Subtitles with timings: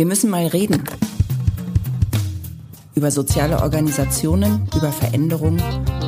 [0.00, 0.82] Wir müssen mal reden.
[2.94, 5.62] Über soziale Organisationen, über Veränderungen,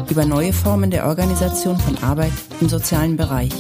[0.09, 2.33] über neue Formen der Organisation von Arbeit
[2.63, 3.53] im sozialen Bereich.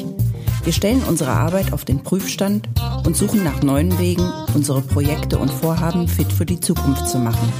[0.64, 2.66] Wir stellen unsere Arbeit auf den Prüfstand
[3.04, 7.53] und suchen nach neuen Wegen, unsere Projekte und Vorhaben fit für die Zukunft zu machen.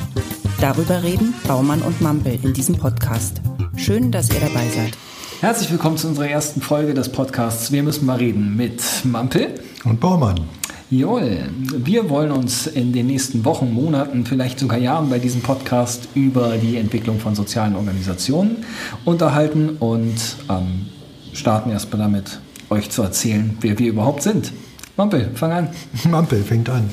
[0.59, 3.43] Darüber reden Baumann und Mampel in diesem Podcast.
[3.77, 4.97] Schön, dass ihr dabei seid.
[5.43, 10.01] Herzlich willkommen zu unserer ersten Folge des Podcasts Wir müssen mal reden mit Mampel und
[10.01, 10.41] Baumann.
[10.93, 16.07] Joel, wir wollen uns in den nächsten Wochen, Monaten, vielleicht sogar Jahren bei diesem Podcast
[16.15, 18.59] über die Entwicklung von sozialen Organisationen
[19.07, 20.91] unterhalten und ähm,
[21.33, 24.53] starten erstmal damit, euch zu erzählen, wer wir überhaupt sind.
[24.99, 25.69] Mampel, fang an.
[26.11, 26.91] Mampel fängt an.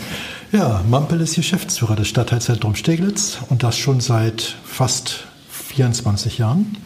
[0.53, 6.77] Ja, Mampel ist Geschäftsführer des Stadtteilzentrums Steglitz und das schon seit fast 24 Jahren.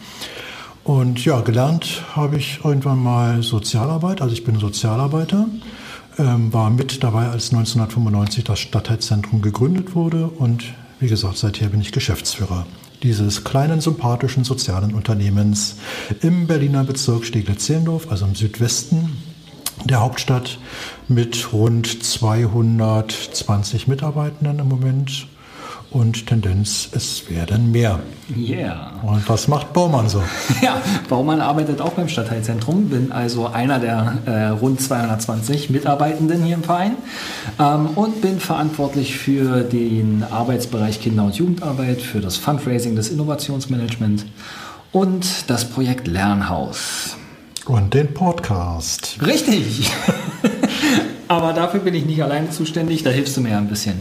[0.82, 5.46] Und ja, gelernt habe ich irgendwann mal Sozialarbeit, also ich bin Sozialarbeiter
[6.18, 10.28] ähm, war mit dabei, als 1995 das Stadtteilzentrum gegründet wurde.
[10.28, 10.64] Und
[11.00, 12.66] wie gesagt, seither bin ich Geschäftsführer
[13.02, 15.76] dieses kleinen, sympathischen sozialen Unternehmens
[16.22, 19.18] im Berliner Bezirk Steglitz-Zehlendorf, also im Südwesten
[19.84, 20.58] der Hauptstadt,
[21.08, 25.26] mit rund 220 Mitarbeitenden im Moment
[25.94, 28.00] und Tendenz, es werden mehr.
[28.36, 28.94] Yeah.
[29.02, 30.22] Und was macht Baumann so?
[30.60, 36.56] Ja, Baumann arbeitet auch beim Stadtteilzentrum, bin also einer der äh, rund 220 Mitarbeitenden hier
[36.56, 36.96] im Verein
[37.60, 44.26] ähm, und bin verantwortlich für den Arbeitsbereich Kinder- und Jugendarbeit, für das Fundraising, das Innovationsmanagement
[44.90, 47.16] und das Projekt Lernhaus.
[47.66, 49.18] Und den Podcast.
[49.24, 49.92] Richtig.
[51.28, 54.00] Aber dafür bin ich nicht alleine zuständig, da hilfst du mir ein bisschen.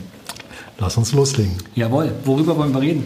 [0.79, 1.53] Lass uns loslegen.
[1.75, 2.11] Jawohl.
[2.25, 3.03] Worüber wollen wir reden?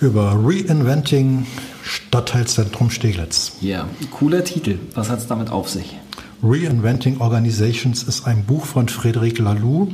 [0.00, 1.46] Über Reinventing
[1.82, 3.52] Stadtteilzentrum Steglitz.
[3.60, 3.88] Ja, yeah.
[4.10, 4.78] cooler Titel.
[4.94, 5.96] Was hat es damit auf sich?
[6.42, 9.92] Reinventing Organizations ist ein Buch von Frédéric Laloux,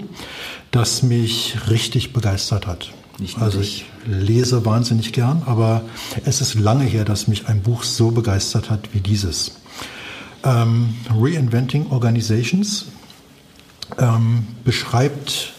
[0.70, 2.90] das mich richtig begeistert hat.
[3.38, 5.82] also ich lese wahnsinnig gern, aber
[6.24, 9.56] es ist lange her, dass mich ein Buch so begeistert hat wie dieses.
[10.44, 12.86] Ähm, Reinventing Organizations
[13.98, 15.52] ähm, beschreibt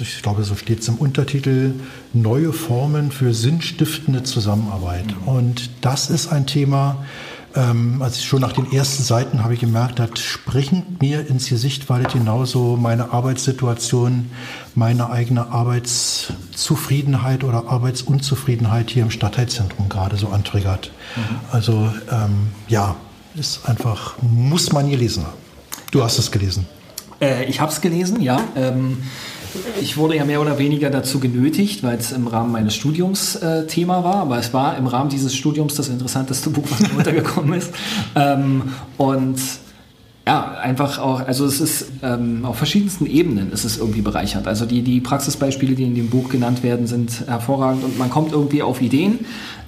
[0.00, 1.74] ich glaube, so steht es im Untertitel,
[2.12, 5.06] neue Formen für sinnstiftende Zusammenarbeit.
[5.06, 5.28] Mhm.
[5.28, 7.04] Und das ist ein Thema,
[7.54, 11.88] ähm, also schon nach den ersten Seiten habe ich gemerkt, das springt mir ins Gesicht,
[11.88, 14.30] weil es genauso meine Arbeitssituation,
[14.74, 20.90] meine eigene Arbeitszufriedenheit oder Arbeitsunzufriedenheit hier im Stadtteilzentrum gerade so antriggert.
[21.16, 21.22] Mhm.
[21.50, 22.96] Also ähm, ja,
[23.34, 25.38] ist einfach, muss man gelesen haben.
[25.90, 26.66] Du hast es gelesen.
[27.20, 28.40] Äh, ich habe es gelesen, ja.
[28.56, 28.98] Ähm,
[29.80, 33.66] ich wurde ja mehr oder weniger dazu genötigt, weil es im Rahmen meines Studiums äh,
[33.66, 37.54] Thema war, aber es war im Rahmen dieses Studiums das interessanteste Buch, was mir untergekommen
[37.54, 37.72] ist.
[38.14, 38.62] Ähm,
[38.96, 39.38] und
[40.28, 44.46] ja, einfach auch, also es ist ähm, auf verschiedensten Ebenen ist es irgendwie bereichert.
[44.46, 48.32] Also die, die Praxisbeispiele, die in dem Buch genannt werden, sind hervorragend und man kommt
[48.32, 49.20] irgendwie auf Ideen,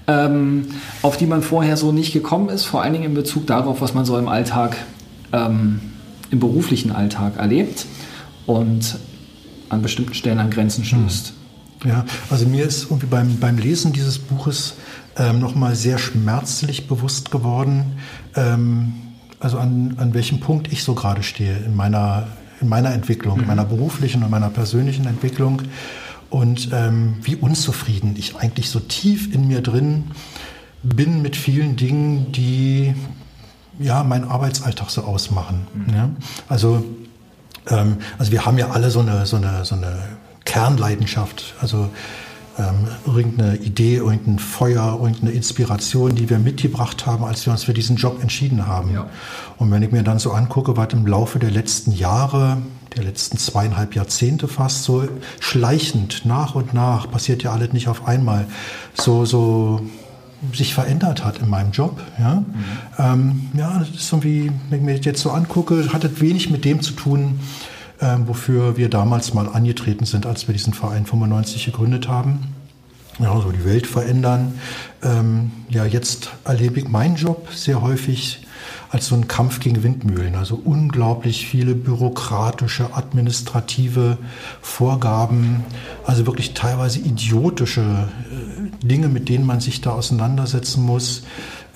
[0.06, 0.66] ähm,
[1.00, 3.94] auf die man vorher so nicht gekommen ist, vor allen Dingen in Bezug darauf, was
[3.94, 4.76] man so im Alltag,
[5.32, 5.80] ähm,
[6.30, 7.86] im beruflichen Alltag erlebt.
[8.44, 8.98] Und
[9.70, 11.32] an bestimmten Stellen an Grenzen stößt.
[11.82, 11.90] Hm.
[11.90, 14.74] Ja, also mir ist irgendwie beim, beim Lesen dieses Buches
[15.16, 17.98] ähm, nochmal sehr schmerzlich bewusst geworden,
[18.36, 18.92] ähm,
[19.38, 22.28] also an, an welchem Punkt ich so gerade stehe in meiner,
[22.60, 23.42] in meiner Entwicklung, mhm.
[23.42, 25.62] in meiner beruflichen und meiner persönlichen Entwicklung
[26.28, 30.10] und ähm, wie unzufrieden ich eigentlich so tief in mir drin
[30.82, 32.94] bin mit vielen Dingen, die
[33.78, 35.66] ja meinen Arbeitsalltag so ausmachen.
[35.74, 35.94] Mhm.
[35.94, 36.10] Ja?
[36.48, 36.84] Also
[37.70, 39.98] ähm, also wir haben ja alle so eine, so eine, so eine
[40.44, 41.88] Kernleidenschaft, also
[42.58, 47.72] ähm, irgendeine Idee, irgendein Feuer, irgendeine Inspiration, die wir mitgebracht haben, als wir uns für
[47.72, 48.92] diesen Job entschieden haben.
[48.92, 49.06] Ja.
[49.58, 52.58] Und wenn ich mir dann so angucke, was im Laufe der letzten Jahre,
[52.96, 55.08] der letzten zweieinhalb Jahrzehnte fast so
[55.38, 58.46] schleichend nach und nach, passiert ja alles nicht auf einmal,
[58.94, 59.80] so, so
[60.54, 62.00] sich verändert hat in meinem Job.
[62.18, 62.44] Ja, mhm.
[62.98, 66.50] ähm, ja das ist irgendwie, wenn ich mir das jetzt so angucke, hat es wenig
[66.50, 67.40] mit dem zu tun,
[68.00, 72.54] ähm, wofür wir damals mal angetreten sind, als wir diesen Verein 95 gegründet haben.
[73.18, 74.54] Ja, so die Welt verändern.
[75.02, 78.46] Ähm, ja, jetzt erlebe ich meinen Job sehr häufig
[78.90, 80.34] als so ein Kampf gegen Windmühlen.
[80.34, 84.18] Also unglaublich viele bürokratische, administrative
[84.60, 85.64] Vorgaben,
[86.04, 91.22] also wirklich teilweise idiotische äh, Dinge, mit denen man sich da auseinandersetzen muss.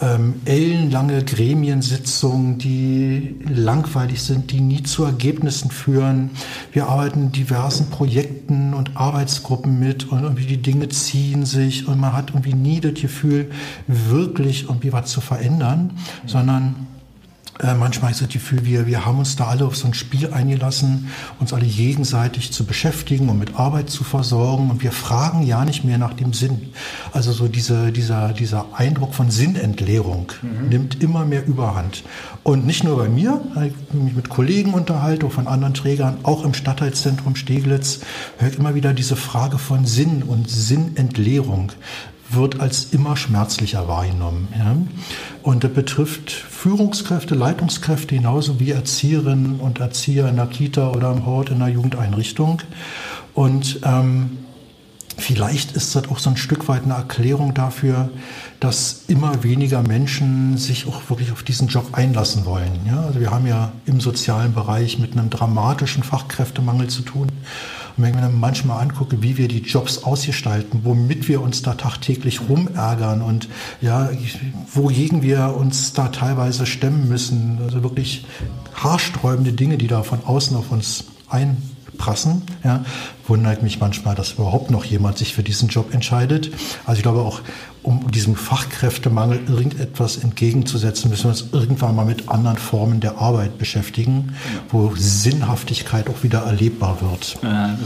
[0.01, 6.31] Ähm, ellenlange Gremiensitzungen, die langweilig sind, die nie zu Ergebnissen führen.
[6.73, 12.01] Wir arbeiten in diversen Projekten und Arbeitsgruppen mit und irgendwie die Dinge ziehen sich und
[12.01, 13.51] man hat irgendwie nie das Gefühl,
[13.87, 15.93] wirklich irgendwie was zu verändern,
[16.27, 16.75] sondern
[17.61, 20.33] Äh, manchmal ist das Gefühl, wir, wir haben uns da alle auf so ein Spiel
[20.33, 24.71] eingelassen, uns alle gegenseitig zu beschäftigen und mit Arbeit zu versorgen.
[24.71, 26.73] Und wir fragen ja nicht mehr nach dem Sinn.
[27.13, 30.69] Also so diese, dieser, dieser Eindruck von Sinnentleerung mhm.
[30.69, 32.03] nimmt immer mehr Überhand.
[32.43, 36.45] Und nicht nur bei mir, ich mich mit Kollegen unterhalte, auch von anderen Trägern, auch
[36.45, 38.01] im Stadtteilzentrum Steglitz,
[38.39, 41.73] höre ich immer wieder diese Frage von Sinn und Sinnentleerung
[42.31, 44.49] wird als immer schmerzlicher wahrgenommen.
[44.57, 44.77] Ja?
[45.43, 51.27] Und das betrifft Führungskräfte, Leitungskräfte genauso wie Erzieherinnen und Erzieher in der Kita oder im
[51.27, 52.63] Hort in der Jugendeinrichtung.
[53.35, 54.39] Und ähm,
[55.17, 58.11] vielleicht ist das auch so ein Stück weit eine Erklärung dafür,
[58.61, 62.81] dass immer weniger Menschen sich auch wirklich auf diesen Job einlassen wollen.
[62.87, 63.01] Ja?
[63.03, 67.29] Also wir haben ja im sozialen Bereich mit einem dramatischen Fachkräftemangel zu tun.
[67.97, 71.63] Und wenn ich mir dann manchmal angucke, wie wir die Jobs ausgestalten, womit wir uns
[71.63, 73.49] da tagtäglich rumärgern und
[73.81, 74.11] ja,
[74.73, 78.27] wogegen wir uns da teilweise stemmen müssen, also wirklich
[78.75, 81.57] haarsträubende Dinge, die da von außen auf uns ein
[81.99, 82.43] prassen.
[82.63, 82.85] Ja,
[83.27, 86.51] wundert mich manchmal, dass überhaupt noch jemand sich für diesen Job entscheidet.
[86.87, 87.41] Also ich glaube auch,
[87.83, 93.59] um diesem Fachkräftemangel irgendetwas entgegenzusetzen, müssen wir uns irgendwann mal mit anderen Formen der Arbeit
[93.59, 94.35] beschäftigen,
[94.71, 97.39] wo Sinnhaftigkeit auch wieder erlebbar wird.
[97.43, 97.77] Ja,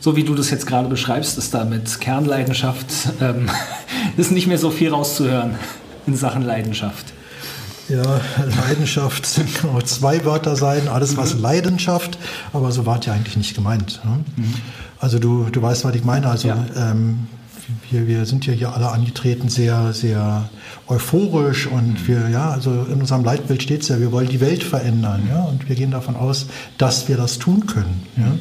[0.00, 2.86] so wie du das jetzt gerade beschreibst, ist da mit Kernleidenschaft
[3.22, 3.48] ähm,
[4.18, 5.54] ist nicht mehr so viel rauszuhören
[6.06, 7.14] in Sachen Leidenschaft.
[7.88, 8.20] Ja,
[8.66, 11.42] Leidenschaft sind genau zwei Wörter sein, alles was mhm.
[11.42, 12.18] Leidenschaft,
[12.52, 14.00] aber so war es ja eigentlich nicht gemeint.
[14.04, 14.24] Ne?
[14.36, 14.54] Mhm.
[15.00, 16.28] Also du, du weißt, was ich meine.
[16.28, 16.64] Also ja.
[16.76, 17.26] ähm,
[17.90, 20.48] wir, wir sind ja hier alle angetreten sehr, sehr
[20.88, 22.06] euphorisch und mhm.
[22.06, 25.42] wir, ja, also in unserem Leitbild steht es ja, wir wollen die Welt verändern, ja,
[25.44, 26.46] und wir gehen davon aus,
[26.78, 28.38] dass wir das tun können, ja.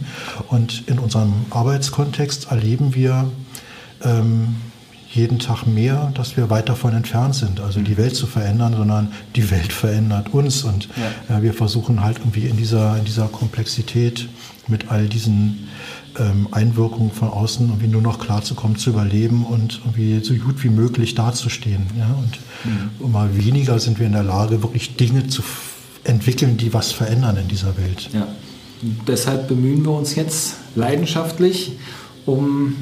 [0.49, 3.29] Und in unserem Arbeitskontext erleben wir,
[4.03, 4.55] ähm,
[5.13, 9.13] jeden Tag mehr, dass wir weit davon entfernt sind, also die Welt zu verändern, sondern
[9.35, 10.87] die Welt verändert uns und
[11.29, 11.37] ja.
[11.37, 14.27] äh, wir versuchen halt irgendwie in dieser, in dieser Komplexität
[14.67, 15.67] mit all diesen
[16.17, 20.69] ähm, Einwirkungen von außen irgendwie nur noch klarzukommen, zu überleben und irgendwie so gut wie
[20.69, 21.85] möglich dazustehen.
[21.97, 22.15] Ja?
[22.17, 23.05] Und mhm.
[23.05, 25.43] immer weniger sind wir in der Lage, wirklich Dinge zu
[26.03, 28.09] entwickeln, die was verändern in dieser Welt.
[28.13, 28.27] Ja.
[29.07, 31.73] deshalb bemühen wir uns jetzt leidenschaftlich
[32.25, 32.75] um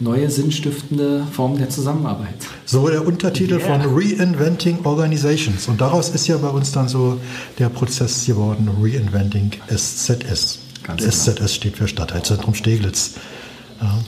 [0.00, 2.34] neue sinnstiftende Formen der Zusammenarbeit.
[2.64, 3.80] So der Untertitel yeah.
[3.80, 5.68] von Reinventing Organizations.
[5.68, 7.18] Und daraus ist ja bei uns dann so
[7.58, 10.60] der Prozess geworden, Reinventing SZS.
[10.82, 11.48] Ganz SZS genau.
[11.48, 13.14] steht für Stadtteilzentrum Steglitz.
[13.80, 13.98] Ja,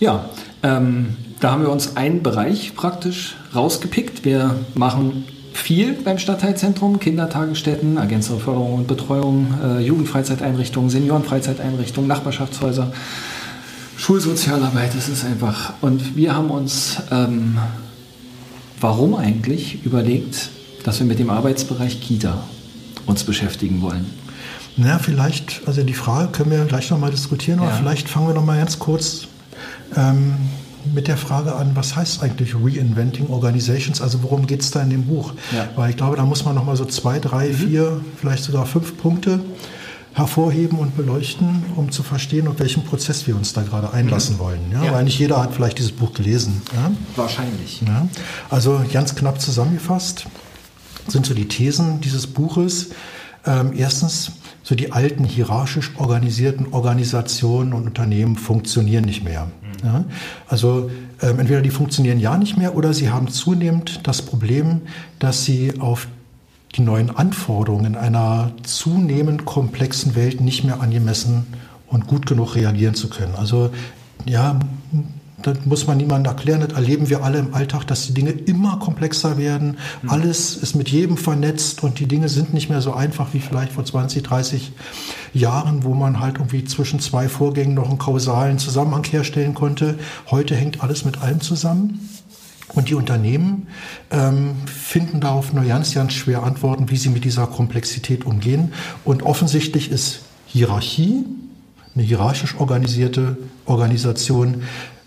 [0.00, 0.30] ja
[0.62, 4.24] ähm, da haben wir uns einen Bereich praktisch rausgepickt.
[4.24, 12.92] Wir machen viel beim Stadtteilzentrum, Kindertagesstätten, Ergänzungsförderung und Betreuung, äh, Jugendfreizeiteinrichtungen, Seniorenfreizeiteinrichtungen, Nachbarschaftshäuser.
[13.98, 15.72] Schulsozialarbeit, das ist einfach.
[15.80, 17.58] Und wir haben uns, ähm,
[18.80, 20.50] warum eigentlich, überlegt,
[20.84, 22.44] dass wir mit dem Arbeitsbereich Kita
[23.06, 24.06] uns beschäftigen wollen.
[24.76, 27.76] Na, vielleicht, also die Frage können wir gleich nochmal diskutieren, aber ja.
[27.76, 29.26] vielleicht fangen wir nochmal ganz kurz
[29.96, 30.36] ähm,
[30.94, 34.00] mit der Frage an, was heißt eigentlich Reinventing Organizations?
[34.00, 35.32] Also worum geht es da in dem Buch?
[35.50, 35.68] Ja.
[35.74, 37.54] Weil ich glaube, da muss man nochmal so zwei, drei, mhm.
[37.54, 39.40] vier, vielleicht sogar fünf Punkte
[40.14, 44.40] hervorheben und beleuchten, um zu verstehen, auf welchen Prozess wir uns da gerade einlassen mhm.
[44.40, 44.60] wollen.
[44.72, 44.84] Ja?
[44.84, 44.92] ja?
[44.92, 46.62] Weil nicht jeder hat vielleicht dieses Buch gelesen.
[46.74, 46.90] Ja?
[47.16, 47.82] Wahrscheinlich.
[47.86, 48.08] Ja?
[48.50, 50.26] Also ganz knapp zusammengefasst
[51.06, 52.90] sind so die Thesen dieses Buches.
[53.46, 54.32] Ähm, erstens,
[54.62, 59.46] so die alten hierarchisch organisierten Organisationen und Unternehmen funktionieren nicht mehr.
[59.46, 59.86] Mhm.
[59.86, 60.04] Ja?
[60.48, 60.90] Also
[61.22, 64.82] ähm, entweder die funktionieren ja nicht mehr oder sie haben zunehmend das Problem,
[65.18, 66.08] dass sie auf
[66.74, 71.46] die neuen Anforderungen einer zunehmend komplexen Welt nicht mehr angemessen
[71.86, 73.34] und gut genug reagieren zu können.
[73.36, 73.70] Also
[74.26, 74.58] ja,
[75.42, 78.78] das muss man niemandem erklären, das erleben wir alle im Alltag, dass die Dinge immer
[78.78, 79.78] komplexer werden.
[80.02, 80.10] Mhm.
[80.10, 83.72] Alles ist mit jedem vernetzt und die Dinge sind nicht mehr so einfach wie vielleicht
[83.72, 84.72] vor 20, 30
[85.32, 89.98] Jahren, wo man halt irgendwie zwischen zwei Vorgängen noch einen kausalen Zusammenhang herstellen konnte.
[90.30, 92.00] Heute hängt alles mit allem zusammen.
[92.74, 93.68] Und die Unternehmen
[94.10, 98.72] ähm, finden darauf nur ganz, ganz schwer Antworten, wie sie mit dieser Komplexität umgehen.
[99.04, 101.24] Und offensichtlich ist Hierarchie,
[101.94, 104.62] eine hierarchisch organisierte Organisation,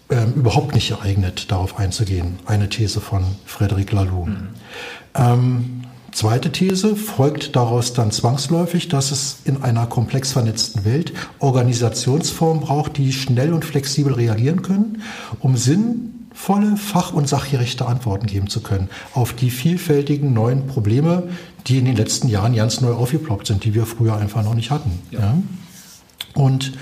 [0.09, 2.39] ähm, überhaupt nicht geeignet, darauf einzugehen.
[2.45, 4.25] Eine These von Frederic Laloux.
[4.25, 4.47] Mhm.
[5.15, 12.61] Ähm, zweite These folgt daraus dann zwangsläufig, dass es in einer komplex vernetzten Welt Organisationsformen
[12.61, 15.01] braucht, die schnell und flexibel reagieren können,
[15.39, 16.10] um Sinn
[16.41, 21.29] volle fach- und sachgerechte Antworten geben zu können auf die vielfältigen neuen Probleme,
[21.67, 24.71] die in den letzten Jahren ganz neu aufgeploppt sind, die wir früher einfach noch nicht
[24.71, 24.91] hatten.
[25.11, 25.19] Ja.
[25.19, 25.37] Ja?
[26.33, 26.73] Und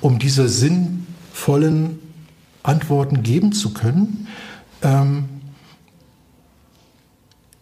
[0.00, 2.00] um diese sinnvollen
[2.64, 4.26] Antworten geben zu können,
[4.82, 5.28] ähm,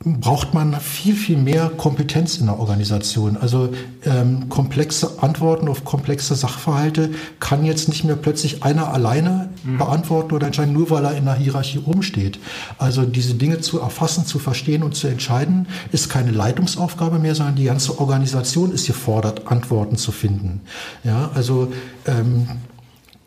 [0.05, 3.37] braucht man viel, viel mehr Kompetenz in der Organisation.
[3.37, 3.73] Also
[4.05, 9.79] ähm, komplexe Antworten auf komplexe Sachverhalte kann jetzt nicht mehr plötzlich einer alleine mhm.
[9.79, 12.39] beantworten oder entscheiden, nur weil er in der Hierarchie oben steht.
[12.79, 17.57] Also diese Dinge zu erfassen, zu verstehen und zu entscheiden, ist keine Leitungsaufgabe mehr, sondern
[17.57, 20.63] die ganze Organisation ist gefordert, Antworten zu finden.
[21.05, 21.73] Ja, also
[22.07, 22.49] ähm,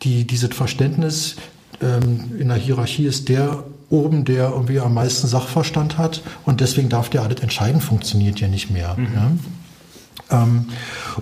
[0.02, 1.36] die, dieses Verständnis
[1.80, 6.88] ähm, in der Hierarchie ist der oben, der irgendwie am meisten Sachverstand hat und deswegen
[6.88, 8.96] darf der alles entscheiden, funktioniert ja nicht mehr.
[8.96, 9.08] Mhm.
[9.14, 10.42] Ja?
[10.42, 10.66] Ähm,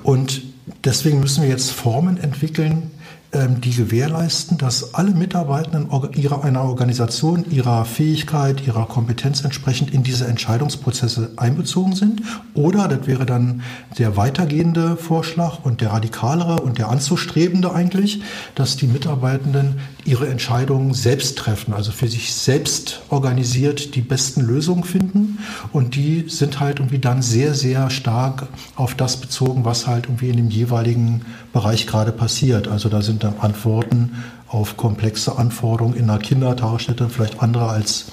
[0.03, 0.43] und
[0.85, 2.91] deswegen müssen wir jetzt Formen entwickeln,
[3.35, 10.27] die gewährleisten, dass alle Mitarbeitenden ihrer, einer Organisation ihrer Fähigkeit, ihrer Kompetenz entsprechend in diese
[10.27, 12.23] Entscheidungsprozesse einbezogen sind.
[12.55, 13.63] Oder, das wäre dann
[13.99, 18.23] der weitergehende Vorschlag und der radikalere und der anzustrebende eigentlich,
[18.55, 24.85] dass die Mitarbeitenden ihre Entscheidungen selbst treffen, also für sich selbst organisiert die besten Lösungen
[24.85, 25.39] finden.
[25.73, 30.29] Und die sind halt irgendwie dann sehr, sehr stark auf das bezogen, was halt irgendwie
[30.29, 31.23] in dem jeweiligen
[31.53, 32.69] Bereich gerade passiert.
[32.69, 38.07] Also da sind dann Antworten auf komplexe Anforderungen in einer Kindertagesstätte vielleicht andere als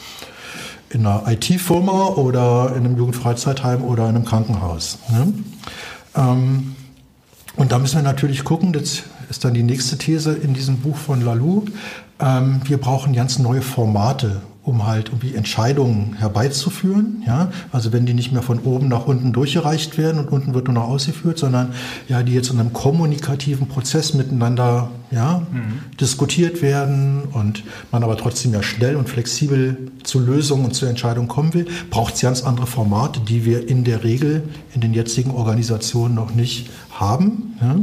[0.90, 5.00] in einer IT-Firma oder in einem Jugendfreizeitheim oder in einem Krankenhaus.
[5.10, 5.34] Ne?
[6.16, 6.76] Ähm,
[7.56, 10.98] und da müssen wir natürlich gucken, das ist dann die nächste These in diesem Buch
[10.98, 11.66] von Lalou,
[12.20, 17.24] ähm, wir brauchen ganz neue Formate, um halt irgendwie Entscheidungen herbeizuführen.
[17.26, 17.52] Ja?
[17.72, 20.76] Also wenn die nicht mehr von oben nach unten durchgereicht werden und unten wird nur
[20.76, 21.74] noch ausgeführt, sondern
[22.08, 25.80] ja, die jetzt in einem kommunikativen Prozess miteinander ja, mhm.
[26.00, 31.28] diskutiert werden und man aber trotzdem ja schnell und flexibel zu Lösungen und zu Entscheidungen
[31.28, 34.44] kommen will, braucht es ganz andere Formate, die wir in der Regel
[34.76, 37.58] in den jetzigen Organisationen noch nicht haben.
[37.62, 37.76] Ja?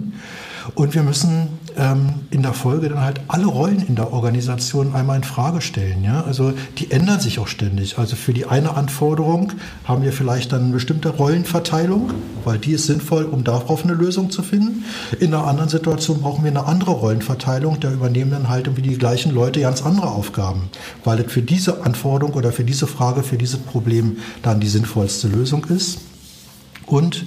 [0.75, 5.17] Und wir müssen ähm, in der Folge dann halt alle Rollen in der Organisation einmal
[5.17, 6.03] in Frage stellen.
[6.05, 6.25] Ja?
[6.25, 7.99] Also die ändern sich auch ständig.
[7.99, 9.53] Also für die eine Anforderung
[9.85, 12.13] haben wir vielleicht dann eine bestimmte Rollenverteilung,
[12.45, 14.85] weil die ist sinnvoll, um darauf eine Lösung zu finden.
[15.21, 17.81] In einer anderen Situation brauchen wir eine andere Rollenverteilung.
[17.81, 20.71] Da übernehmen dann halt irgendwie die gleichen Leute ganz andere Aufgaben,
[21.05, 25.29] weil es für diese Anforderung oder für diese Frage, für dieses Problem dann die sinnvollste
[25.29, 25.99] Lösung ist.
[26.89, 27.27] Und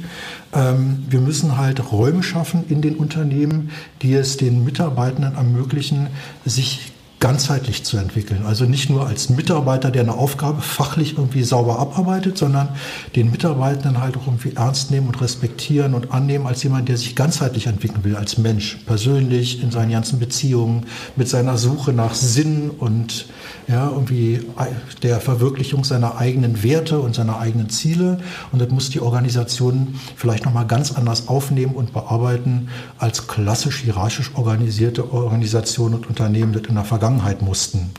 [0.53, 3.69] ähm, wir müssen halt Räume schaffen in den Unternehmen,
[4.01, 6.07] die es den Mitarbeitenden ermöglichen,
[6.45, 6.90] sich
[7.21, 8.45] ganzheitlich zu entwickeln.
[8.47, 12.69] Also nicht nur als Mitarbeiter, der eine Aufgabe fachlich irgendwie sauber abarbeitet, sondern
[13.15, 17.15] den Mitarbeitenden halt auch irgendwie ernst nehmen und respektieren und annehmen als jemand, der sich
[17.15, 22.71] ganzheitlich entwickeln will, als Mensch, persönlich, in seinen ganzen Beziehungen, mit seiner Suche nach Sinn
[22.71, 23.27] und
[23.67, 24.39] ja, irgendwie
[25.03, 28.17] der Verwirklichung seiner eigenen Werte und seiner eigenen Ziele.
[28.51, 34.31] Und das muss die Organisation vielleicht nochmal ganz anders aufnehmen und bearbeiten, als klassisch hierarchisch
[34.33, 37.91] organisierte Organisationen und Unternehmen das in der Vergangenheit Vergangenheit mussten,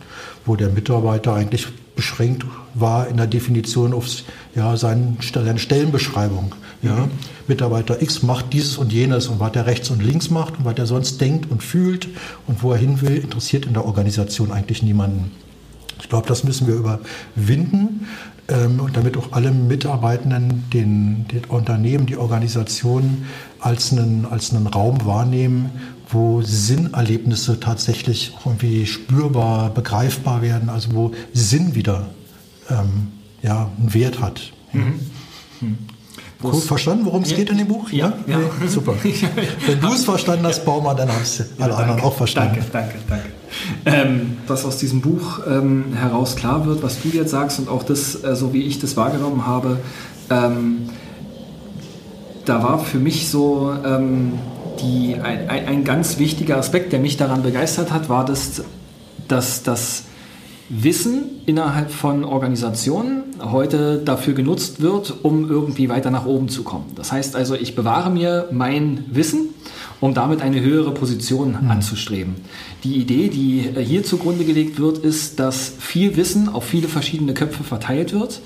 [0.47, 4.07] wo der Mitarbeiter eigentlich beschränkt war in der Definition auf
[4.55, 6.55] ja, seine Stellenbeschreibung.
[6.83, 6.97] Ja.
[6.97, 7.11] Mhm.
[7.47, 10.77] Mitarbeiter X macht dieses und jenes und was er rechts und links macht und was
[10.79, 12.09] er sonst denkt und fühlt
[12.47, 15.33] und wo er hin will, interessiert in der Organisation eigentlich niemanden.
[16.01, 18.07] Ich glaube, das müssen wir überwinden
[18.49, 23.27] ähm, und damit auch alle Mitarbeitenden den, den Unternehmen, die Organisationen
[23.61, 25.71] als einen, als einen Raum wahrnehmen,
[26.13, 32.09] wo Sinnerlebnisse tatsächlich irgendwie spürbar, begreifbar werden, also wo Sinn wieder
[32.71, 33.09] ähm,
[33.43, 34.53] ja, einen Wert hat.
[34.73, 35.01] Mhm.
[35.61, 35.79] Mhm.
[36.43, 37.91] Cool, verstanden, worum es ja, geht in dem Buch?
[37.91, 38.39] Ja, ja.
[38.39, 38.95] Nee, super.
[39.67, 42.65] Wenn du es verstanden hast, Baumann, dann haben es alle anderen auch verstanden.
[42.73, 43.29] Danke, danke,
[43.85, 44.11] danke.
[44.11, 47.85] Ähm, was aus diesem Buch ähm, heraus klar wird, was du jetzt sagst und auch
[47.85, 49.79] das, äh, so wie ich das wahrgenommen habe,
[50.31, 50.89] ähm,
[52.45, 54.33] da war für mich so ähm,
[54.83, 58.63] die, ein, ein, ganz wichtiger Aspekt, der mich daran begeistert hat, war das,
[59.29, 60.05] dass das
[60.69, 66.87] Wissen innerhalb von Organisationen heute dafür genutzt wird, um irgendwie weiter nach oben zu kommen.
[66.95, 69.51] Das heißt also, ich bewahre mir mein Wissen,
[70.01, 71.71] um damit eine höhere Position mhm.
[71.71, 72.37] anzustreben.
[72.85, 77.65] Die Idee, die hier zugrunde gelegt wird, ist, dass viel Wissen auf viele verschiedene Köpfe
[77.65, 78.41] verteilt wird,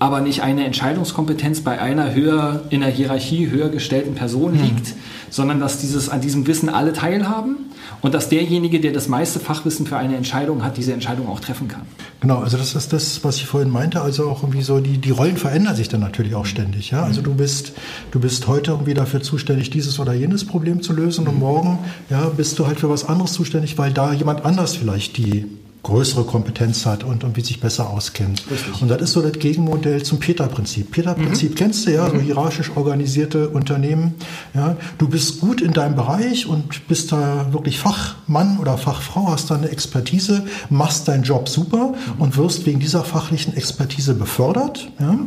[0.00, 4.62] aber nicht eine Entscheidungskompetenz bei einer höher in der Hierarchie höher gestellten Person mhm.
[4.62, 4.94] liegt,
[5.28, 7.56] sondern dass dieses, an diesem Wissen alle teilhaben
[8.00, 11.68] und dass derjenige, der das meiste Fachwissen für eine Entscheidung hat, diese Entscheidung auch treffen
[11.68, 11.82] kann.
[12.20, 15.10] Genau, also das ist das, was ich vorhin meinte, also auch irgendwie so, die, die
[15.10, 16.90] Rollen verändern sich dann natürlich auch ständig.
[16.90, 17.02] Ja?
[17.02, 17.72] Also du bist,
[18.10, 21.78] du bist heute irgendwie dafür zuständig, dieses oder jenes Problem zu lösen und morgen
[22.08, 25.44] ja, bist du halt für was anderes zuständig, weil da jemand anders vielleicht die
[25.82, 28.44] größere Kompetenz hat und irgendwie sich besser auskennt.
[28.50, 28.82] Richtig.
[28.82, 30.90] Und das ist so das Gegenmodell zum Peter-Prinzip.
[30.90, 31.54] Peter-Prinzip mhm.
[31.54, 32.20] kennst du ja, so mhm.
[32.20, 34.14] hierarchisch organisierte Unternehmen.
[34.54, 39.50] Ja, du bist gut in deinem Bereich und bist da wirklich Fachmann oder Fachfrau, hast
[39.50, 44.90] da eine Expertise, machst deinen Job super und wirst wegen dieser fachlichen Expertise befördert.
[44.98, 45.18] Ja.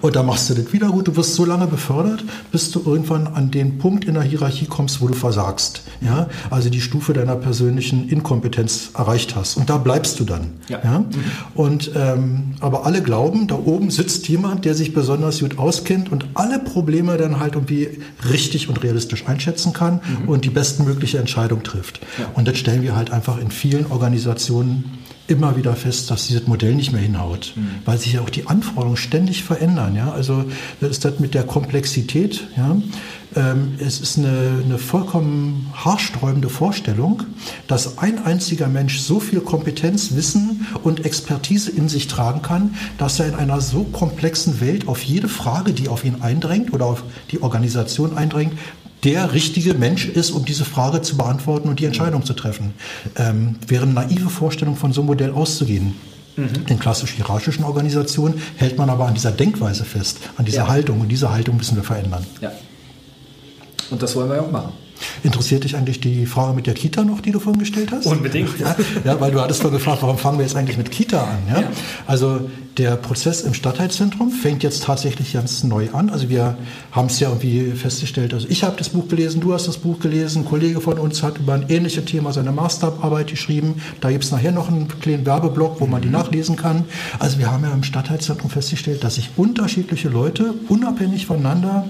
[0.00, 1.08] Und da machst du das wieder gut.
[1.08, 5.00] Du wirst so lange befördert, bis du irgendwann an den Punkt in der Hierarchie kommst,
[5.00, 5.82] wo du versagst.
[6.00, 6.28] Ja?
[6.50, 9.56] Also die Stufe deiner persönlichen Inkompetenz erreicht hast.
[9.56, 10.52] Und da bleibst du dann.
[10.68, 10.80] Ja.
[10.82, 11.04] ja?
[11.54, 16.26] Und, ähm, aber alle glauben, da oben sitzt jemand, der sich besonders gut auskennt und
[16.34, 20.28] alle Probleme dann halt irgendwie richtig und realistisch einschätzen kann mhm.
[20.28, 22.00] und die bestmögliche Entscheidung trifft.
[22.18, 22.26] Ja.
[22.34, 24.97] Und das stellen wir halt einfach in vielen Organisationen
[25.28, 27.68] immer wieder fest, dass dieses Modell nicht mehr hinhaut, mhm.
[27.84, 29.94] weil sich ja auch die Anforderungen ständig verändern.
[29.94, 30.10] Ja?
[30.10, 30.44] Also
[30.80, 32.48] das ist das mit der Komplexität.
[32.56, 32.76] Ja?
[33.36, 37.24] Ähm, es ist eine, eine vollkommen haarsträubende Vorstellung,
[37.66, 43.20] dass ein einziger Mensch so viel Kompetenz, Wissen und Expertise in sich tragen kann, dass
[43.20, 47.04] er in einer so komplexen Welt auf jede Frage, die auf ihn eindrängt oder auf
[47.30, 48.54] die Organisation eindrängt,
[49.04, 52.74] der richtige Mensch ist, um diese Frage zu beantworten und die Entscheidung zu treffen.
[53.16, 55.94] Ähm, wäre eine naive Vorstellung von so einem Modell auszugehen.
[56.36, 56.48] Mhm.
[56.68, 60.68] In klassisch hierarchischen Organisationen hält man aber an dieser Denkweise fest, an dieser ja.
[60.68, 61.00] Haltung.
[61.00, 62.24] Und diese Haltung müssen wir verändern.
[62.40, 62.52] Ja.
[63.90, 64.72] Und das wollen wir ja auch machen.
[65.22, 68.06] Interessiert dich eigentlich die Frage mit der Kita noch, die du vorhin gestellt hast?
[68.06, 68.58] Unbedingt.
[68.58, 71.38] Ja, ja weil du hattest vorhin gefragt, warum fangen wir jetzt eigentlich mit Kita an?
[71.48, 71.60] Ja?
[71.60, 71.70] ja?
[72.06, 76.10] Also der Prozess im Stadtteilzentrum fängt jetzt tatsächlich ganz neu an.
[76.10, 76.56] Also wir
[76.92, 78.32] haben es ja irgendwie festgestellt.
[78.32, 81.22] Also ich habe das Buch gelesen, du hast das Buch gelesen, ein Kollege von uns
[81.22, 83.82] hat über ein ähnliches Thema seine Masterarbeit geschrieben.
[84.00, 86.84] Da gibt es nachher noch einen kleinen Werbeblock, wo man die nachlesen kann.
[87.18, 91.84] Also wir haben ja im Stadtteilzentrum festgestellt, dass sich unterschiedliche Leute unabhängig voneinander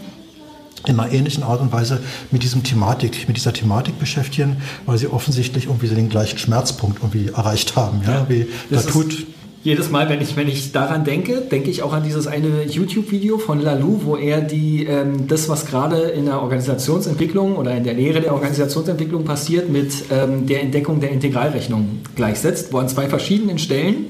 [0.86, 5.08] in einer ähnlichen Art und Weise mit diesem Thematik, mit dieser Thematik beschäftigen, weil sie
[5.08, 8.02] offensichtlich irgendwie den gleichen Schmerzpunkt irgendwie erreicht haben.
[8.04, 9.26] Ja, ja wie, da tut
[9.64, 13.38] jedes Mal, wenn ich, wenn ich daran denke, denke ich auch an dieses eine YouTube-Video
[13.38, 17.94] von Lalou, wo er die, ähm, das, was gerade in der Organisationsentwicklung oder in der
[17.94, 23.58] Lehre der Organisationsentwicklung passiert, mit ähm, der Entdeckung der Integralrechnung gleichsetzt, wo an zwei verschiedenen
[23.58, 24.06] Stellen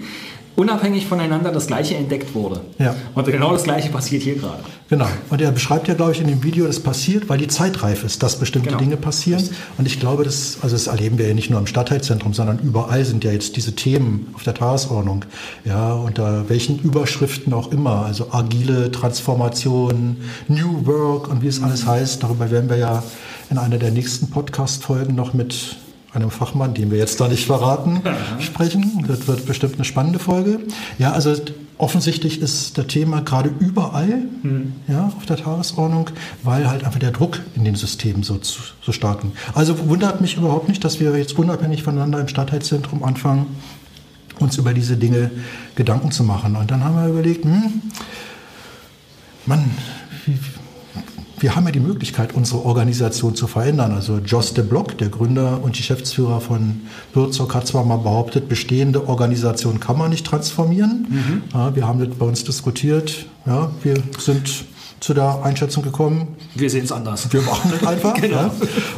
[0.59, 2.61] unabhängig voneinander das Gleiche entdeckt wurde.
[2.79, 2.95] Ja.
[3.15, 4.65] Und genau das Gleiche passiert hier gerade.
[4.91, 5.07] Genau.
[5.31, 8.03] Und er beschreibt ja, glaube ich, in dem Video, das passiert, weil die Zeit reif
[8.03, 8.81] ist, dass bestimmte genau.
[8.81, 9.49] Dinge passieren.
[9.79, 13.05] Und ich glaube, das, also das erleben wir ja nicht nur im Stadtteilzentrum, sondern überall
[13.05, 15.25] sind ja jetzt diese Themen auf der Tagesordnung.
[15.65, 18.05] Ja, unter welchen Überschriften auch immer.
[18.05, 20.17] Also agile Transformation,
[20.49, 22.25] New Work und wie es alles heißt.
[22.25, 23.05] Darüber werden wir ja
[23.49, 25.77] in einer der nächsten Podcast-Folgen noch mit
[26.13, 28.01] einem Fachmann, den wir jetzt da nicht verraten,
[28.41, 29.05] sprechen.
[29.07, 30.61] Das wird bestimmt eine spannende Folge.
[30.99, 31.35] Ja, also
[31.77, 34.73] offensichtlich ist das Thema gerade überall mhm.
[34.89, 36.11] ja, auf der Tagesordnung,
[36.43, 39.33] weil halt einfach der Druck in dem System so, so stark ist.
[39.57, 43.47] Also wundert mich überhaupt nicht, dass wir jetzt unabhängig voneinander im Stadtteilzentrum anfangen,
[44.41, 45.31] uns über diese Dinge
[45.77, 46.57] Gedanken zu machen.
[46.57, 47.83] Und dann haben wir überlegt, hm,
[49.47, 49.71] Mann,
[50.27, 50.39] wie,
[51.41, 53.93] wir haben ja die Möglichkeit, unsere Organisation zu verändern.
[53.93, 56.81] Also Jos de Block, der Gründer und Geschäftsführer von
[57.13, 61.07] Bürzog, hat zwar mal behauptet, bestehende Organisationen kann man nicht transformieren.
[61.09, 61.43] Mhm.
[61.53, 63.27] Ja, wir haben das bei uns diskutiert.
[63.47, 64.67] Ja, wir sind
[65.01, 66.37] zu der Einschätzung gekommen.
[66.55, 67.33] Wir sehen es anders.
[67.33, 68.15] Wir machen das einfach.
[68.21, 68.51] genau.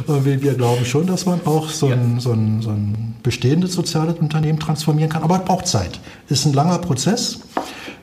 [0.07, 0.25] ja.
[0.25, 4.15] wir, wir, glauben schon, dass man auch so ein, so, ein, so ein bestehendes soziales
[4.19, 5.23] Unternehmen transformieren kann.
[5.23, 5.99] Aber es braucht Zeit.
[6.27, 7.39] Ist ein langer Prozess.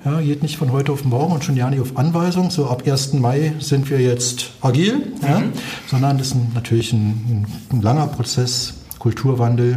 [0.05, 2.51] Ja, geht nicht von heute auf morgen und schon ja nicht auf Anweisung.
[2.51, 3.15] So ab 1.
[3.15, 5.03] Mai sind wir jetzt agil, mhm.
[5.23, 5.43] ja,
[5.87, 9.77] sondern das ist ein, natürlich ein, ein, langer Prozess, Kulturwandel,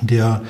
[0.00, 0.42] der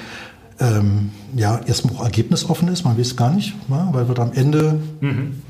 [0.60, 2.84] ähm, ja erstmal auch ergebnisoffen ist.
[2.84, 5.42] Man weiß gar nicht, ja, weil wird am Ende mhm.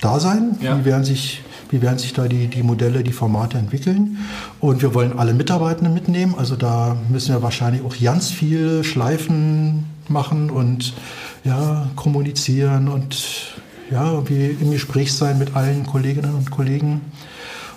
[0.00, 0.56] da sein.
[0.60, 0.78] Ja.
[0.78, 4.18] Wie werden sich wie werden sich da die, die Modelle, die Formate entwickeln.
[4.60, 6.34] Und wir wollen alle Mitarbeitenden mitnehmen.
[6.36, 10.94] Also da müssen wir wahrscheinlich auch ganz viele Schleifen machen und
[11.44, 13.54] ja, kommunizieren und
[13.90, 17.00] ja, wie im Gespräch sein mit allen Kolleginnen und Kollegen.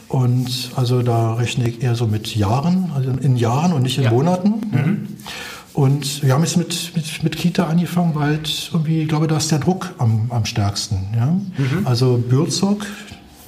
[0.07, 4.03] Und also da rechne ich eher so mit Jahren, also in Jahren und nicht in
[4.03, 4.11] ja.
[4.11, 4.49] Monaten.
[4.71, 5.07] Mhm.
[5.73, 8.41] Und wir haben jetzt mit, mit, mit Kita angefangen, weil
[8.73, 11.07] irgendwie, ich glaube, da ist der Druck am, am stärksten.
[11.15, 11.27] Ja?
[11.27, 11.87] Mhm.
[11.87, 12.85] Also Bürzog,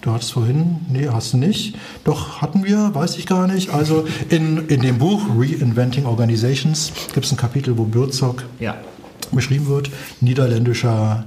[0.04, 1.76] du hattest vorhin, nee, hast du nicht.
[2.04, 3.72] Doch, hatten wir, weiß ich gar nicht.
[3.72, 8.76] Also in, in dem Buch Reinventing Organizations gibt es ein Kapitel, wo Bürzog ja
[9.32, 9.90] beschrieben wird.
[10.22, 11.26] Niederländischer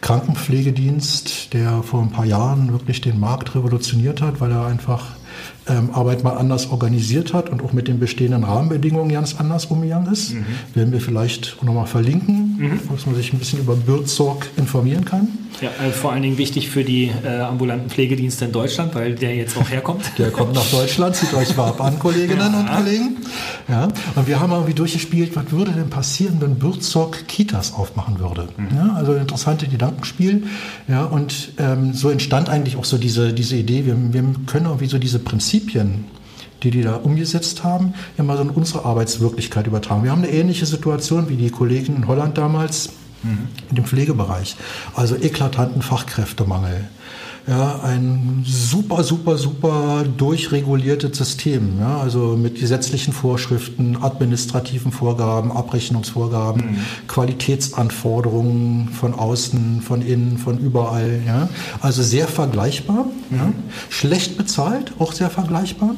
[0.00, 5.16] Krankenpflegedienst, der vor ein paar Jahren wirklich den Markt revolutioniert hat, weil er einfach
[5.70, 10.12] ähm, Arbeit mal anders organisiert hat und auch mit den bestehenden Rahmenbedingungen ganz anders umgegangen
[10.12, 10.34] ist.
[10.34, 10.44] Mhm.
[10.74, 12.80] Werden wir vielleicht nochmal verlinken, mhm.
[12.90, 15.28] dass man sich ein bisschen über Bürzorg informieren kann.
[15.60, 19.34] Ja, also vor allen Dingen wichtig für die äh, ambulanten Pflegedienste in Deutschland, weil der
[19.34, 20.02] jetzt auch herkommt.
[20.18, 22.60] Der kommt nach Deutschland, zieht euch mal ab an, Kolleginnen ja.
[22.60, 23.16] und Kollegen.
[23.68, 23.88] Ja?
[24.14, 28.48] Und wir haben irgendwie durchgespielt, was würde denn passieren, wenn Bürzog Kitas aufmachen würde.
[28.56, 28.76] Mhm.
[28.76, 28.94] Ja?
[28.94, 30.44] Also interessante Gedankenspiel.
[30.88, 31.04] Ja?
[31.04, 34.98] Und ähm, so entstand eigentlich auch so diese, diese Idee, wir, wir können irgendwie so
[34.98, 35.59] diese Prinzipien
[36.62, 40.04] die die da umgesetzt haben, immer so in unsere Arbeitswirklichkeit übertragen.
[40.04, 42.90] Wir haben eine ähnliche Situation wie die Kollegen in Holland damals
[43.22, 43.48] mhm.
[43.70, 44.56] in dem Pflegebereich.
[44.94, 46.88] Also eklatanten Fachkräftemangel
[47.50, 51.80] ja, ein super, super, super durchreguliertes System.
[51.80, 56.76] Ja, also mit gesetzlichen Vorschriften, administrativen Vorgaben, Abrechnungsvorgaben, mhm.
[57.08, 61.22] Qualitätsanforderungen von außen, von innen, von überall.
[61.26, 61.48] Ja.
[61.80, 63.06] Also sehr vergleichbar.
[63.30, 63.36] Mhm.
[63.36, 63.52] Ja.
[63.88, 65.96] Schlecht bezahlt, auch sehr vergleichbar.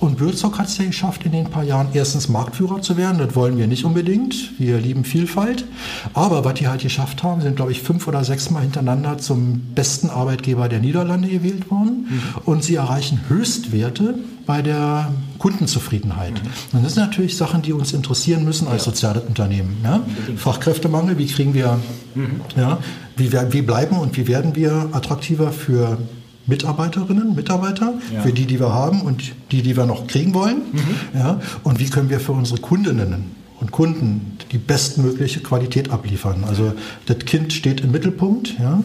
[0.00, 3.16] Und Bülzock hat es ja geschafft, in den paar Jahren erstens Marktführer zu werden.
[3.16, 4.60] Das wollen wir nicht unbedingt.
[4.60, 5.64] Wir lieben Vielfalt.
[6.12, 9.60] Aber was die halt geschafft haben, sind, glaube ich, fünf oder sechs Mal hintereinander zum
[9.74, 12.22] besten Arbeitgeber der Niederlande gewählt worden mhm.
[12.44, 14.14] und sie erreichen Höchstwerte
[14.46, 16.34] bei der Kundenzufriedenheit.
[16.34, 16.78] Mhm.
[16.78, 18.92] Und das sind natürlich Sachen, die uns interessieren müssen als ja.
[18.92, 19.76] soziales Unternehmen.
[19.82, 20.00] Ja?
[20.36, 21.78] Fachkräftemangel, wie kriegen wir,
[22.14, 22.40] mhm.
[22.56, 22.78] ja,
[23.16, 25.98] wie, wie bleiben und wie werden wir attraktiver für
[26.46, 28.22] Mitarbeiterinnen, Mitarbeiter, ja.
[28.22, 30.62] für die, die wir haben und die, die wir noch kriegen wollen.
[30.72, 31.18] Mhm.
[31.18, 31.40] Ja?
[31.62, 36.44] Und wie können wir für unsere Kundinnen und Kunden die bestmögliche Qualität abliefern.
[36.46, 36.72] Also
[37.06, 38.82] das Kind steht im Mittelpunkt ja,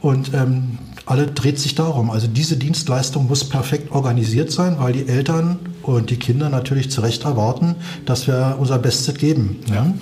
[0.00, 2.10] und ähm, alle dreht sich darum.
[2.10, 7.00] Also diese Dienstleistung muss perfekt organisiert sein, weil die Eltern und die Kinder natürlich zu
[7.00, 9.60] Recht erwarten, dass wir unser Bestes geben.
[9.72, 9.94] Ja.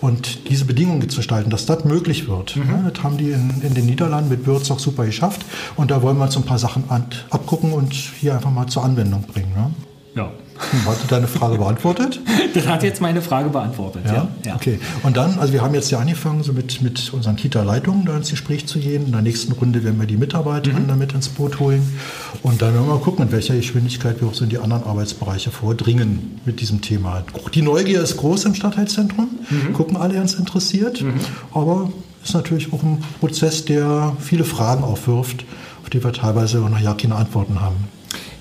[0.00, 2.56] Und diese Bedingungen zu gestalten, dass das möglich wird.
[2.56, 2.90] Mhm.
[2.92, 5.44] Das haben die in, in den Niederlanden mit Würz auch super geschafft.
[5.76, 8.84] Und da wollen wir uns ein paar Sachen an, abgucken und hier einfach mal zur
[8.84, 9.52] Anwendung bringen.
[9.56, 9.70] Ja.
[10.14, 10.30] Ja.
[10.58, 12.20] Hat deine Frage beantwortet?
[12.54, 14.28] Das hat jetzt meine Frage beantwortet, ja.
[14.44, 14.54] ja.
[14.56, 14.78] Okay.
[15.02, 18.28] Und dann, also wir haben jetzt ja angefangen, so mit, mit unseren Kita-Leitungen da ins
[18.28, 19.06] Gespräch zu gehen.
[19.06, 20.88] In der nächsten Runde werden wir die Mitarbeiterinnen mhm.
[20.88, 21.98] damit ins Boot holen.
[22.42, 24.84] Und dann werden wir mal gucken, in welcher Geschwindigkeit wir auch so in die anderen
[24.84, 27.24] Arbeitsbereiche vordringen mit diesem Thema.
[27.54, 29.30] Die Neugier ist groß im Stadtteilzentrum.
[29.48, 29.72] Mhm.
[29.72, 31.00] Gucken alle ganz interessiert.
[31.00, 31.14] Mhm.
[31.54, 31.90] Aber
[32.22, 35.44] ist natürlich auch ein Prozess, der viele Fragen aufwirft,
[35.82, 37.88] auf die wir teilweise noch ja keine Antworten haben.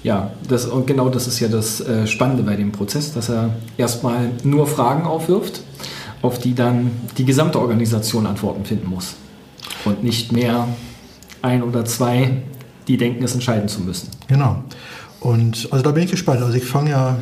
[0.03, 3.51] Ja, das, und genau das ist ja das äh, Spannende bei dem Prozess, dass er
[3.77, 5.61] erstmal nur Fragen aufwirft,
[6.21, 9.15] auf die dann die gesamte Organisation Antworten finden muss.
[9.85, 10.67] Und nicht mehr
[11.41, 12.43] ein oder zwei,
[12.87, 14.09] die denken, es entscheiden zu müssen.
[14.27, 14.63] Genau.
[15.19, 16.41] Und also da bin ich gespannt.
[16.41, 17.17] Also ich fange ja,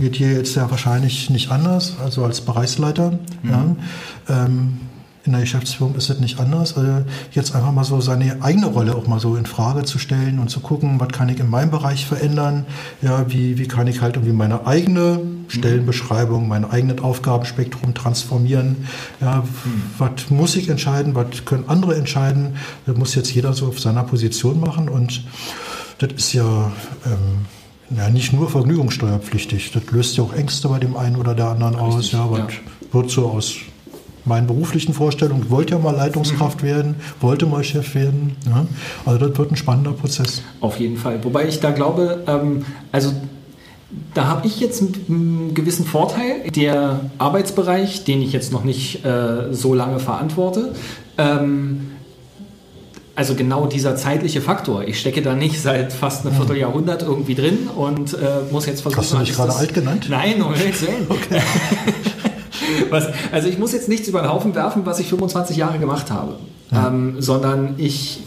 [0.00, 3.18] geht hier jetzt ja wahrscheinlich nicht anders, also als Bereichsleiter.
[3.42, 3.50] Mhm.
[3.50, 4.44] Ja.
[4.46, 4.80] Ähm,
[5.24, 6.76] in der Geschäftsführung ist es nicht anders.
[6.76, 10.38] Also jetzt einfach mal so seine eigene Rolle auch mal so in Frage zu stellen
[10.38, 12.66] und zu gucken, was kann ich in meinem Bereich verändern?
[13.00, 18.86] Ja, wie, wie kann ich halt irgendwie meine eigene Stellenbeschreibung, mein eigenes Aufgabenspektrum transformieren?
[19.22, 19.82] Ja, mhm.
[19.96, 21.14] was muss ich entscheiden?
[21.14, 22.56] Was können andere entscheiden?
[22.84, 25.24] Das muss jetzt jeder so auf seiner Position machen und
[25.98, 26.70] das ist ja,
[27.06, 27.46] ähm,
[27.96, 29.72] ja nicht nur vergnügungssteuerpflichtig.
[29.72, 32.12] Das löst ja auch Ängste bei dem einen oder der anderen Richtig, aus.
[32.12, 32.92] Ja, was ja.
[32.92, 33.54] wird so aus
[34.24, 35.42] meinen beruflichen Vorstellungen.
[35.44, 36.66] Ich wollte ja mal Leitungskraft mhm.
[36.66, 38.36] werden, wollte mal Chef werden.
[38.46, 38.66] Ja.
[39.04, 40.42] Also das wird ein spannender Prozess.
[40.60, 41.22] Auf jeden Fall.
[41.24, 43.12] Wobei ich da glaube, ähm, also
[44.14, 46.50] da habe ich jetzt einen gewissen Vorteil.
[46.54, 50.74] Der Arbeitsbereich, den ich jetzt noch nicht äh, so lange verantworte,
[51.18, 51.90] ähm,
[53.16, 54.82] also genau dieser zeitliche Faktor.
[54.84, 56.38] Ich stecke da nicht seit fast einem mhm.
[56.38, 59.02] Vierteljahrhundert irgendwie drin und äh, muss jetzt versuchen.
[59.02, 60.06] Hast du mich gerade alt genannt?
[60.08, 61.06] Nein, um Willen.
[61.08, 61.40] Okay.
[62.90, 66.10] was, also ich muss jetzt nichts über den Haufen werfen, was ich 25 Jahre gemacht
[66.10, 66.36] habe,
[66.70, 66.88] ja.
[66.88, 68.20] ähm, sondern ich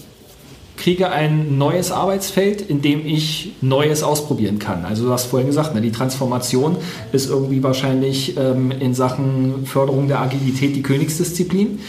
[0.78, 4.86] kriege ein neues Arbeitsfeld, in dem ich Neues ausprobieren kann.
[4.86, 6.78] Also du hast vorhin gesagt, ne, die Transformation
[7.12, 11.80] ist irgendwie wahrscheinlich ähm, in Sachen Förderung der Agilität die Königsdisziplin.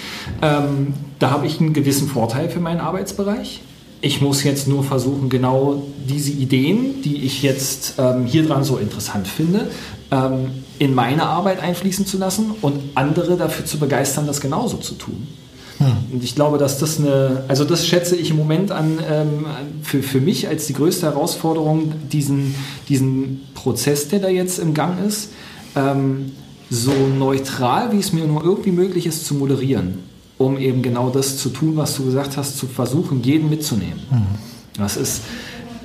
[0.42, 3.61] Ähm, da habe ich einen gewissen Vorteil für meinen Arbeitsbereich.
[4.00, 8.78] Ich muss jetzt nur versuchen, genau diese Ideen, die ich jetzt ähm, hier dran so
[8.78, 9.68] interessant finde,
[10.10, 14.94] ähm, in meine Arbeit einfließen zu lassen und andere dafür zu begeistern, das genauso zu
[14.94, 15.26] tun.
[15.78, 15.86] Hm.
[16.12, 19.46] Und ich glaube, dass das eine, also das schätze ich im Moment an ähm,
[19.82, 22.54] für, für mich als die größte Herausforderung, diesen,
[22.88, 25.30] diesen Prozess, der da jetzt im Gang ist,
[25.76, 26.32] ähm,
[26.70, 31.36] so neutral, wie es mir nur irgendwie möglich ist, zu moderieren um eben genau das
[31.36, 34.00] zu tun, was du gesagt hast, zu versuchen, jeden mitzunehmen.
[34.10, 34.80] Mhm.
[34.80, 35.22] Das ist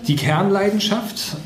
[0.08, 1.38] die Kernleidenschaft,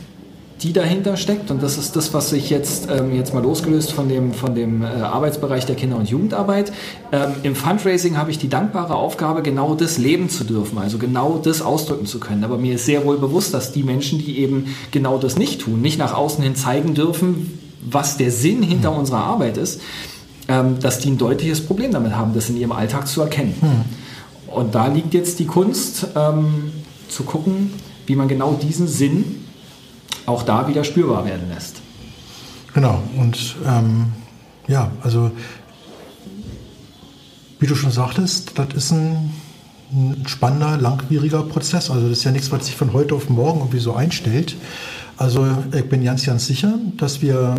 [0.61, 1.51] die dahinter steckt.
[1.51, 4.81] Und das ist das, was sich jetzt, ähm, jetzt mal losgelöst von dem, von dem
[4.81, 6.71] äh, Arbeitsbereich der Kinder- und Jugendarbeit.
[7.11, 11.39] Ähm, Im Fundraising habe ich die dankbare Aufgabe, genau das leben zu dürfen, also genau
[11.41, 12.43] das ausdrücken zu können.
[12.43, 15.81] Aber mir ist sehr wohl bewusst, dass die Menschen, die eben genau das nicht tun,
[15.81, 18.99] nicht nach außen hin zeigen dürfen, was der Sinn hinter mhm.
[18.99, 19.81] unserer Arbeit ist,
[20.47, 23.55] ähm, dass die ein deutliches Problem damit haben, das in ihrem Alltag zu erkennen.
[23.59, 24.55] Hm.
[24.55, 26.71] Und da liegt jetzt die Kunst, ähm,
[27.09, 27.71] zu gucken,
[28.05, 29.46] wie man genau diesen Sinn
[30.27, 31.81] auch da wieder spürbar werden lässt.
[32.75, 34.07] Genau, und ähm,
[34.67, 35.31] ja, also
[37.59, 39.33] wie du schon sagtest, das ist ein,
[39.91, 41.89] ein spannender, langwieriger Prozess.
[41.89, 44.55] Also das ist ja nichts, was sich von heute auf morgen irgendwie so einstellt.
[45.17, 47.55] Also ich bin ganz, ganz sicher, dass wir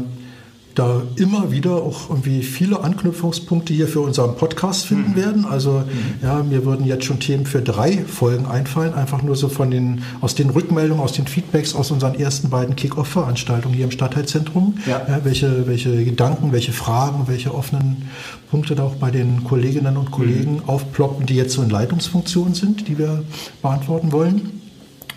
[0.78, 5.16] da immer wieder auch irgendwie viele Anknüpfungspunkte hier für unseren Podcast finden mhm.
[5.16, 5.44] werden.
[5.44, 6.22] Also mhm.
[6.22, 10.02] ja, mir würden jetzt schon Themen für drei Folgen einfallen, einfach nur so von den,
[10.20, 14.78] aus den Rückmeldungen, aus den Feedbacks aus unseren ersten beiden Kick-Off-Veranstaltungen hier im Stadtteilzentrum.
[14.86, 15.02] Ja.
[15.08, 18.08] Ja, welche, welche Gedanken, welche Fragen, welche offenen
[18.50, 20.68] Punkte da auch bei den Kolleginnen und Kollegen mhm.
[20.68, 23.24] aufploppen, die jetzt so in Leitungsfunktion sind, die wir
[23.62, 24.67] beantworten wollen.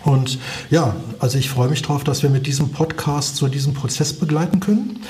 [0.04, 0.38] Und
[0.70, 4.60] ja, also ich freue mich darauf, dass wir mit diesem Podcast so diesen Prozess begleiten
[4.60, 5.00] können.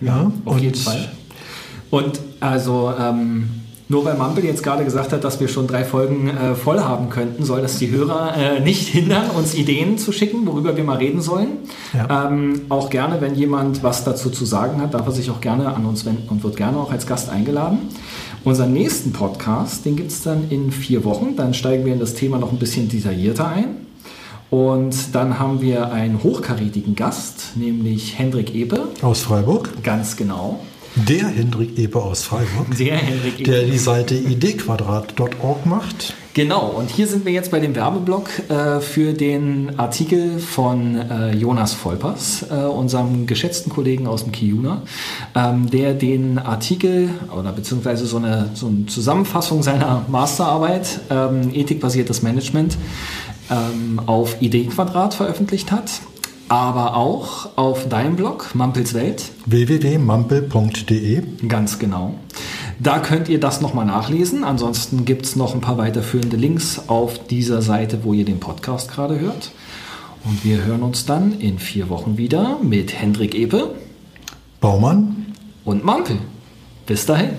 [0.00, 1.10] Ja, auf jeden Fall.
[1.90, 3.48] Und also ähm,
[3.92, 7.10] nur weil Mampel jetzt gerade gesagt hat, dass wir schon drei Folgen äh, voll haben
[7.10, 10.96] könnten, soll das die Hörer äh, nicht hindern, uns Ideen zu schicken, worüber wir mal
[10.96, 11.58] reden sollen.
[11.92, 12.28] Ja.
[12.28, 15.74] Ähm, auch gerne, wenn jemand was dazu zu sagen hat, darf er sich auch gerne
[15.74, 17.80] an uns wenden und wird gerne auch als Gast eingeladen.
[18.44, 21.36] Unseren nächsten Podcast, den gibt es dann in vier Wochen.
[21.36, 23.91] Dann steigen wir in das Thema noch ein bisschen detaillierter ein.
[24.52, 28.88] Und dann haben wir einen hochkarätigen Gast, nämlich Hendrik Epe.
[29.00, 29.82] Aus Freiburg.
[29.82, 30.60] Ganz genau.
[30.94, 32.66] Der Hendrik Epe aus Freiburg.
[32.78, 33.50] Der Hendrik Epe.
[33.50, 36.12] Der die Seite idquadrat.org macht.
[36.34, 41.34] Genau, und hier sind wir jetzt bei dem Werbeblock äh, für den Artikel von äh,
[41.34, 44.82] Jonas Volpers, äh, unserem geschätzten Kollegen aus dem Kiuna,
[45.34, 52.22] ähm, der den Artikel oder beziehungsweise so eine, so eine Zusammenfassung seiner Masterarbeit ähm, Ethikbasiertes
[52.22, 52.76] Management
[53.52, 56.00] ähm, auf Idee Quadrat veröffentlicht hat,
[56.48, 59.30] aber auch auf deinem Blog Mampels Welt.
[59.46, 61.22] www.mampel.de.
[61.46, 62.14] Ganz genau.
[62.78, 64.42] Da könnt ihr das nochmal nachlesen.
[64.42, 68.90] Ansonsten gibt es noch ein paar weiterführende Links auf dieser Seite, wo ihr den Podcast
[68.90, 69.52] gerade hört.
[70.24, 73.74] Und wir hören uns dann in vier Wochen wieder mit Hendrik Epe,
[74.60, 75.26] Baumann
[75.64, 76.18] und Mampel.
[76.86, 77.30] Bis dahin.